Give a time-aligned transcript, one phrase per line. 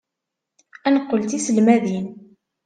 [0.87, 2.07] Ad neqqel d tiselmadin.